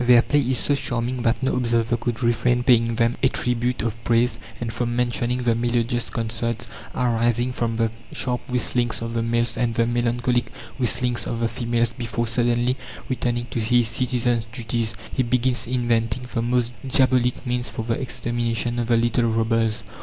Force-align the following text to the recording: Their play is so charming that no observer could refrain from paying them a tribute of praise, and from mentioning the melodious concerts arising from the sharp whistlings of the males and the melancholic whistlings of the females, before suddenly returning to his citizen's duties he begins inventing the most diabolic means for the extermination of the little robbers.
Their 0.03 0.23
play 0.23 0.39
is 0.41 0.57
so 0.57 0.73
charming 0.73 1.21
that 1.21 1.43
no 1.43 1.55
observer 1.55 1.95
could 1.95 2.23
refrain 2.23 2.61
from 2.63 2.63
paying 2.63 2.95
them 2.95 3.17
a 3.21 3.29
tribute 3.29 3.83
of 3.83 4.03
praise, 4.03 4.39
and 4.59 4.73
from 4.73 4.95
mentioning 4.95 5.43
the 5.43 5.53
melodious 5.53 6.09
concerts 6.09 6.65
arising 6.95 7.51
from 7.53 7.75
the 7.77 7.91
sharp 8.11 8.41
whistlings 8.49 9.03
of 9.03 9.13
the 9.13 9.21
males 9.21 9.57
and 9.57 9.75
the 9.75 9.85
melancholic 9.85 10.51
whistlings 10.79 11.27
of 11.27 11.39
the 11.39 11.47
females, 11.47 11.91
before 11.91 12.25
suddenly 12.25 12.77
returning 13.09 13.45
to 13.51 13.59
his 13.59 13.89
citizen's 13.89 14.45
duties 14.45 14.95
he 15.13 15.21
begins 15.21 15.67
inventing 15.67 16.23
the 16.33 16.41
most 16.41 16.73
diabolic 16.87 17.45
means 17.45 17.69
for 17.69 17.83
the 17.85 18.01
extermination 18.01 18.79
of 18.79 18.87
the 18.87 18.97
little 18.97 19.25
robbers. 19.29 19.83